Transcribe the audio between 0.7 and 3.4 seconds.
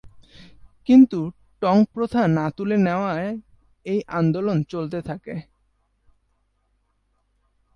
কিন্তু টঙ্ক প্রথা না তুলে নেওয়ায়